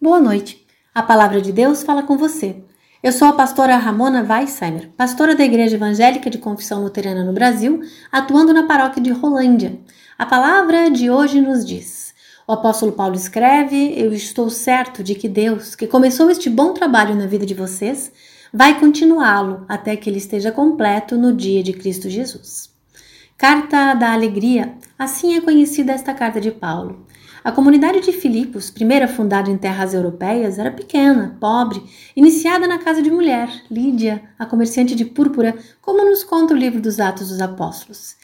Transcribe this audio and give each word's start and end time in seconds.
Boa 0.00 0.20
noite. 0.20 0.64
A 0.94 1.02
palavra 1.02 1.42
de 1.42 1.50
Deus 1.50 1.82
fala 1.82 2.04
com 2.04 2.16
você. 2.16 2.62
Eu 3.02 3.10
sou 3.10 3.26
a 3.26 3.32
pastora 3.32 3.76
Ramona 3.76 4.22
Weissheimer, 4.22 4.90
pastora 4.96 5.34
da 5.34 5.44
Igreja 5.44 5.74
Evangélica 5.74 6.30
de 6.30 6.38
Confissão 6.38 6.84
Luterana 6.84 7.24
no 7.24 7.32
Brasil, 7.32 7.80
atuando 8.12 8.52
na 8.54 8.64
paróquia 8.64 9.02
de 9.02 9.10
Rolândia. 9.10 9.76
A 10.16 10.24
palavra 10.24 10.88
de 10.88 11.10
hoje 11.10 11.40
nos 11.40 11.66
diz: 11.66 12.14
O 12.46 12.52
apóstolo 12.52 12.92
Paulo 12.92 13.16
escreve: 13.16 13.92
Eu 14.00 14.12
estou 14.12 14.48
certo 14.48 15.02
de 15.02 15.16
que 15.16 15.28
Deus, 15.28 15.74
que 15.74 15.88
começou 15.88 16.30
este 16.30 16.48
bom 16.48 16.72
trabalho 16.72 17.16
na 17.16 17.26
vida 17.26 17.44
de 17.44 17.54
vocês, 17.54 18.12
vai 18.54 18.78
continuá-lo 18.78 19.64
até 19.68 19.96
que 19.96 20.08
ele 20.08 20.18
esteja 20.18 20.52
completo 20.52 21.18
no 21.18 21.32
dia 21.32 21.60
de 21.60 21.72
Cristo 21.72 22.08
Jesus. 22.08 22.77
Carta 23.40 23.94
da 23.94 24.12
Alegria, 24.12 24.74
assim 24.98 25.36
é 25.36 25.40
conhecida 25.40 25.92
esta 25.92 26.12
carta 26.12 26.40
de 26.40 26.50
Paulo. 26.50 27.06
A 27.44 27.52
comunidade 27.52 28.00
de 28.00 28.10
Filipos, 28.10 28.68
primeira 28.68 29.06
fundada 29.06 29.48
em 29.48 29.56
terras 29.56 29.94
europeias, 29.94 30.58
era 30.58 30.72
pequena, 30.72 31.36
pobre, 31.38 31.80
iniciada 32.16 32.66
na 32.66 32.78
casa 32.78 33.00
de 33.00 33.12
mulher, 33.12 33.48
Lídia, 33.70 34.24
a 34.36 34.44
comerciante 34.44 34.96
de 34.96 35.04
púrpura, 35.04 35.56
como 35.80 36.04
nos 36.04 36.24
conta 36.24 36.52
o 36.52 36.56
livro 36.56 36.80
dos 36.80 36.98
Atos 36.98 37.28
dos 37.28 37.40
Apóstolos. 37.40 38.16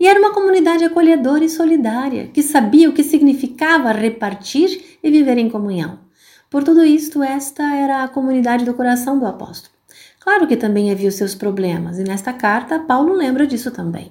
E 0.00 0.08
era 0.08 0.18
uma 0.18 0.32
comunidade 0.32 0.84
acolhedora 0.84 1.44
e 1.44 1.50
solidária, 1.50 2.28
que 2.28 2.42
sabia 2.42 2.88
o 2.88 2.94
que 2.94 3.04
significava 3.04 3.92
repartir 3.92 4.98
e 5.02 5.10
viver 5.10 5.36
em 5.36 5.50
comunhão. 5.50 5.98
Por 6.48 6.64
tudo 6.64 6.82
isto, 6.82 7.22
esta 7.22 7.74
era 7.74 8.04
a 8.04 8.08
comunidade 8.08 8.64
do 8.64 8.72
coração 8.72 9.18
do 9.18 9.26
apóstolo. 9.26 9.74
Claro 10.18 10.46
que 10.46 10.56
também 10.56 10.90
havia 10.90 11.10
os 11.10 11.16
seus 11.16 11.34
problemas, 11.34 11.98
e 11.98 12.04
nesta 12.04 12.32
carta 12.32 12.78
Paulo 12.78 13.12
lembra 13.12 13.46
disso 13.46 13.70
também. 13.70 14.10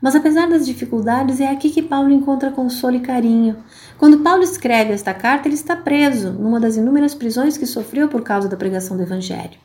Mas 0.00 0.14
apesar 0.14 0.48
das 0.48 0.66
dificuldades, 0.66 1.40
é 1.40 1.48
aqui 1.48 1.70
que 1.70 1.82
Paulo 1.82 2.10
encontra 2.10 2.50
consolo 2.50 2.96
e 2.96 3.00
carinho. 3.00 3.56
Quando 3.98 4.20
Paulo 4.20 4.42
escreve 4.42 4.92
esta 4.92 5.14
carta, 5.14 5.48
ele 5.48 5.54
está 5.54 5.74
preso 5.74 6.32
numa 6.32 6.60
das 6.60 6.76
inúmeras 6.76 7.14
prisões 7.14 7.56
que 7.56 7.66
sofreu 7.66 8.08
por 8.08 8.22
causa 8.22 8.48
da 8.48 8.56
pregação 8.56 8.96
do 8.96 9.02
Evangelho. 9.02 9.58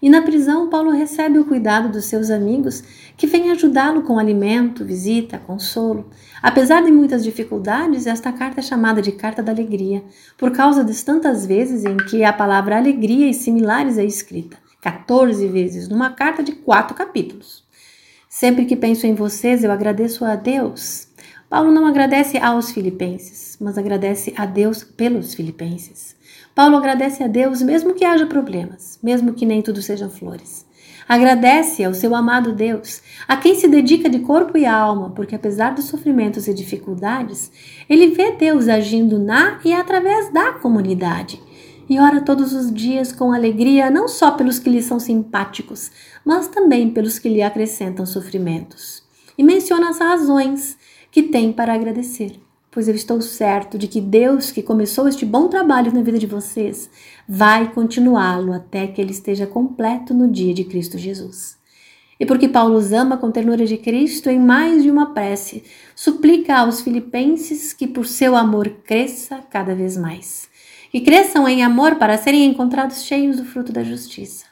E 0.00 0.10
na 0.10 0.20
prisão, 0.20 0.68
Paulo 0.68 0.90
recebe 0.90 1.38
o 1.38 1.44
cuidado 1.46 1.88
dos 1.88 2.04
seus 2.04 2.30
amigos, 2.30 2.82
que 3.16 3.26
vêm 3.26 3.50
ajudá-lo 3.50 4.02
com 4.02 4.18
alimento, 4.18 4.84
visita, 4.84 5.38
consolo. 5.38 6.10
Apesar 6.42 6.82
de 6.82 6.92
muitas 6.92 7.24
dificuldades, 7.24 8.06
esta 8.06 8.30
carta 8.30 8.60
é 8.60 8.62
chamada 8.62 9.00
de 9.00 9.12
Carta 9.12 9.42
da 9.42 9.52
Alegria, 9.52 10.04
por 10.36 10.50
causa 10.52 10.84
das 10.84 11.02
tantas 11.02 11.46
vezes 11.46 11.84
em 11.84 11.96
que 11.96 12.22
a 12.24 12.32
palavra 12.32 12.76
alegria 12.76 13.28
e 13.28 13.34
similares 13.34 13.96
é 13.96 14.04
escrita 14.04 14.58
14 14.82 15.48
vezes 15.48 15.88
numa 15.88 16.10
carta 16.10 16.42
de 16.42 16.52
quatro 16.52 16.94
capítulos. 16.94 17.65
Sempre 18.38 18.66
que 18.66 18.76
penso 18.76 19.06
em 19.06 19.14
vocês, 19.14 19.64
eu 19.64 19.72
agradeço 19.72 20.22
a 20.22 20.36
Deus. 20.36 21.08
Paulo 21.48 21.72
não 21.72 21.86
agradece 21.86 22.36
aos 22.36 22.70
filipenses, 22.70 23.56
mas 23.58 23.78
agradece 23.78 24.34
a 24.36 24.44
Deus 24.44 24.84
pelos 24.84 25.32
filipenses. 25.32 26.14
Paulo 26.54 26.76
agradece 26.76 27.24
a 27.24 27.28
Deus 27.28 27.62
mesmo 27.62 27.94
que 27.94 28.04
haja 28.04 28.26
problemas, 28.26 28.98
mesmo 29.02 29.32
que 29.32 29.46
nem 29.46 29.62
tudo 29.62 29.80
sejam 29.80 30.10
flores. 30.10 30.66
Agradece 31.08 31.82
ao 31.82 31.94
seu 31.94 32.14
amado 32.14 32.52
Deus, 32.52 33.00
a 33.26 33.38
quem 33.38 33.54
se 33.54 33.68
dedica 33.68 34.06
de 34.06 34.18
corpo 34.18 34.58
e 34.58 34.66
alma, 34.66 35.08
porque 35.12 35.34
apesar 35.34 35.74
dos 35.74 35.86
sofrimentos 35.86 36.46
e 36.46 36.52
dificuldades, 36.52 37.50
ele 37.88 38.08
vê 38.08 38.32
Deus 38.32 38.68
agindo 38.68 39.18
na 39.18 39.60
e 39.64 39.72
através 39.72 40.30
da 40.30 40.52
comunidade 40.52 41.40
e 41.88 42.00
ora 42.00 42.20
todos 42.20 42.52
os 42.52 42.72
dias 42.72 43.12
com 43.12 43.32
alegria, 43.32 43.90
não 43.90 44.08
só 44.08 44.32
pelos 44.32 44.58
que 44.58 44.68
lhe 44.68 44.82
são 44.82 44.98
simpáticos, 44.98 45.90
mas 46.24 46.48
também 46.48 46.90
pelos 46.90 47.18
que 47.18 47.28
lhe 47.28 47.42
acrescentam 47.42 48.04
sofrimentos. 48.04 49.04
E 49.38 49.44
menciona 49.44 49.90
as 49.90 49.98
razões 49.98 50.76
que 51.12 51.22
tem 51.22 51.52
para 51.52 51.74
agradecer, 51.74 52.40
pois 52.72 52.88
eu 52.88 52.94
estou 52.94 53.20
certo 53.20 53.78
de 53.78 53.86
que 53.86 54.00
Deus, 54.00 54.50
que 54.50 54.62
começou 54.62 55.06
este 55.06 55.24
bom 55.24 55.46
trabalho 55.46 55.94
na 55.94 56.02
vida 56.02 56.18
de 56.18 56.26
vocês, 56.26 56.90
vai 57.28 57.72
continuá-lo 57.72 58.52
até 58.52 58.88
que 58.88 59.00
ele 59.00 59.12
esteja 59.12 59.46
completo 59.46 60.12
no 60.12 60.28
dia 60.28 60.52
de 60.52 60.64
Cristo 60.64 60.98
Jesus. 60.98 61.56
E 62.18 62.26
porque 62.26 62.48
Paulo 62.48 62.76
os 62.76 62.92
ama 62.92 63.16
com 63.16 63.30
ternura 63.30 63.64
de 63.64 63.76
Cristo, 63.76 64.28
em 64.28 64.40
mais 64.40 64.82
de 64.82 64.90
uma 64.90 65.12
prece, 65.14 65.62
suplica 65.94 66.56
aos 66.56 66.80
filipenses 66.80 67.72
que 67.72 67.86
por 67.86 68.06
seu 68.06 68.34
amor 68.34 68.68
cresça 68.84 69.38
cada 69.50 69.74
vez 69.74 69.96
mais 69.96 70.48
que 70.96 71.02
cresçam 71.02 71.46
em 71.46 71.62
amor 71.62 71.96
para 71.96 72.16
serem 72.16 72.46
encontrados 72.46 73.04
cheios 73.04 73.36
do 73.36 73.44
fruto 73.44 73.70
da 73.70 73.84
justiça. 73.84 74.46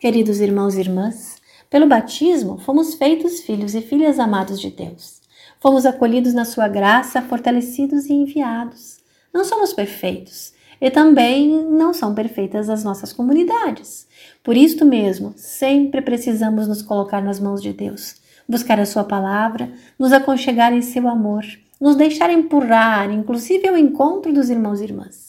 Queridos 0.00 0.40
irmãos 0.40 0.74
e 0.74 0.80
irmãs, 0.80 1.36
pelo 1.70 1.86
batismo 1.86 2.58
fomos 2.58 2.94
feitos 2.94 3.42
filhos 3.42 3.72
e 3.72 3.80
filhas 3.80 4.18
amados 4.18 4.60
de 4.60 4.68
Deus. 4.68 5.20
Fomos 5.60 5.86
acolhidos 5.86 6.34
na 6.34 6.44
sua 6.44 6.66
graça, 6.66 7.22
fortalecidos 7.22 8.06
e 8.06 8.12
enviados. 8.12 8.98
Não 9.32 9.44
somos 9.44 9.72
perfeitos 9.72 10.52
e 10.80 10.90
também 10.90 11.64
não 11.66 11.94
são 11.94 12.16
perfeitas 12.16 12.68
as 12.68 12.82
nossas 12.82 13.12
comunidades. 13.12 14.08
Por 14.42 14.56
isto 14.56 14.84
mesmo, 14.84 15.34
sempre 15.36 16.02
precisamos 16.02 16.66
nos 16.66 16.82
colocar 16.82 17.22
nas 17.22 17.38
mãos 17.38 17.62
de 17.62 17.72
Deus, 17.72 18.16
buscar 18.48 18.80
a 18.80 18.86
sua 18.86 19.04
palavra, 19.04 19.72
nos 19.96 20.12
aconchegar 20.12 20.72
em 20.72 20.82
seu 20.82 21.06
amor, 21.06 21.44
nos 21.80 21.94
deixar 21.94 22.28
empurrar, 22.28 23.08
inclusive 23.12 23.68
ao 23.68 23.78
encontro 23.78 24.32
dos 24.32 24.50
irmãos 24.50 24.80
e 24.80 24.84
irmãs. 24.84 25.25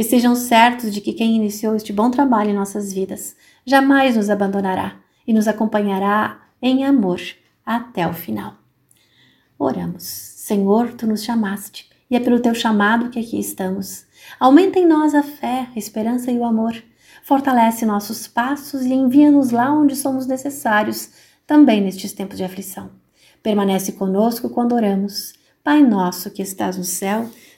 E 0.00 0.02
sejam 0.02 0.34
certos 0.34 0.94
de 0.94 1.00
que 1.02 1.12
quem 1.12 1.36
iniciou 1.36 1.76
este 1.76 1.92
bom 1.92 2.10
trabalho 2.10 2.48
em 2.48 2.54
nossas 2.54 2.90
vidas 2.90 3.36
jamais 3.66 4.16
nos 4.16 4.30
abandonará 4.30 4.96
e 5.26 5.32
nos 5.34 5.46
acompanhará 5.46 6.40
em 6.62 6.86
amor 6.86 7.20
até 7.66 8.08
o 8.08 8.14
final. 8.14 8.54
Oramos. 9.58 10.04
Senhor, 10.04 10.94
tu 10.94 11.06
nos 11.06 11.22
chamaste 11.22 11.86
e 12.10 12.16
é 12.16 12.20
pelo 12.20 12.40
teu 12.40 12.54
chamado 12.54 13.10
que 13.10 13.18
aqui 13.18 13.38
estamos. 13.38 14.06
Aumenta 14.38 14.78
em 14.78 14.86
nós 14.86 15.14
a 15.14 15.22
fé, 15.22 15.68
a 15.76 15.78
esperança 15.78 16.32
e 16.32 16.38
o 16.38 16.46
amor. 16.46 16.82
Fortalece 17.22 17.84
nossos 17.84 18.26
passos 18.26 18.80
e 18.86 18.94
envia-nos 18.94 19.50
lá 19.50 19.70
onde 19.70 19.94
somos 19.94 20.26
necessários, 20.26 21.10
também 21.46 21.82
nestes 21.82 22.14
tempos 22.14 22.38
de 22.38 22.44
aflição. 22.44 22.90
Permanece 23.42 23.92
conosco 23.92 24.48
quando 24.48 24.74
oramos. 24.74 25.34
Pai 25.62 25.82
nosso 25.82 26.30
que 26.30 26.40
estás 26.40 26.78
no 26.78 26.84
céu, 26.84 27.28